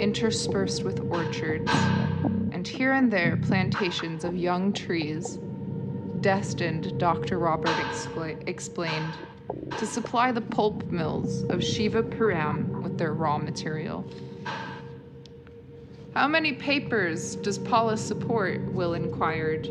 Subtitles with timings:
[0.00, 1.70] interspersed with orchards,
[2.52, 5.38] and here and there plantations of young trees,
[6.20, 7.38] destined, Dr.
[7.38, 7.76] Robert
[8.46, 9.12] explained,
[9.78, 14.04] to supply the pulp mills of Shivapuram with their raw material.
[16.14, 18.60] How many papers does Pala support?
[18.72, 19.68] Will inquired,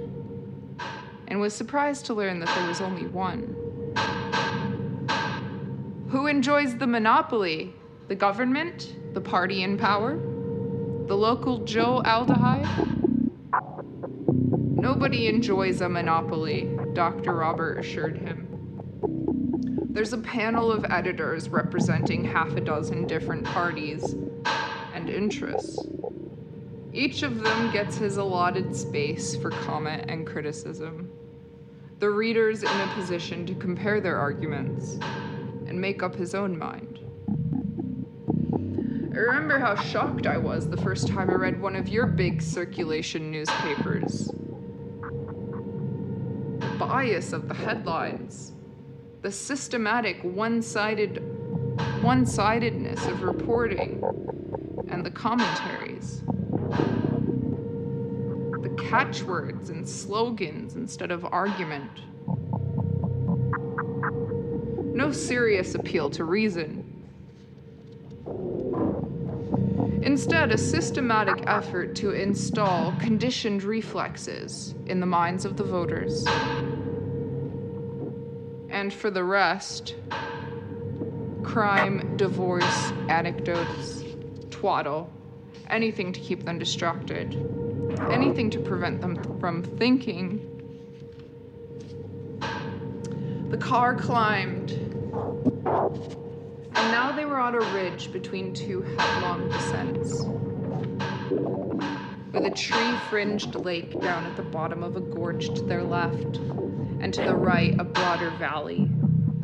[1.27, 3.55] and was surprised to learn that there was only one.
[6.09, 7.75] Who enjoys the monopoly?
[8.09, 8.95] The government?
[9.13, 10.17] The party in power?
[11.05, 12.67] The local Joe Aldehyde?
[14.81, 17.35] Nobody enjoys a monopoly, Dr.
[17.35, 18.47] Robert assured him.
[19.91, 24.15] There's a panel of editors representing half a dozen different parties
[24.95, 25.77] and interests.
[26.91, 31.11] Each of them gets his allotted space for comment and criticism.
[31.99, 34.97] The reader's in a position to compare their arguments
[35.67, 36.99] and make up his own mind.
[39.19, 43.29] Remember how shocked I was the first time I read one of your big circulation
[43.29, 44.31] newspapers.
[46.79, 48.53] Bias of the headlines,
[49.21, 51.21] the systematic one-sided
[52.01, 54.01] one-sidedness of reporting,
[54.87, 56.21] and the commentaries.
[58.61, 61.91] The catchwords and slogans instead of argument
[64.99, 66.85] no serious appeal to reason.
[70.01, 76.25] Instead, a systematic effort to install conditioned reflexes in the minds of the voters.
[78.69, 79.95] And for the rest,
[81.43, 84.03] crime, divorce, anecdotes,
[84.49, 85.11] twaddle,
[85.69, 87.33] anything to keep them distracted,
[88.09, 90.45] anything to prevent them from thinking.
[93.49, 94.77] The car climbed
[96.91, 100.23] now they were on a ridge between two headlong descents,
[102.33, 106.37] with a tree fringed lake down at the bottom of a gorge to their left,
[106.99, 108.85] and to the right, a broader valley,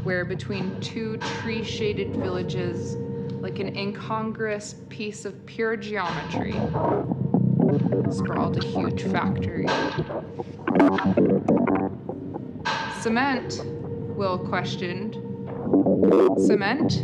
[0.04, 2.96] where between two tree shaded villages,
[3.42, 6.54] like an incongruous piece of pure geometry,
[8.12, 9.68] sprawled a huge factory.
[13.02, 13.62] Cement?
[14.16, 15.25] Will questioned.
[16.38, 17.02] Cement?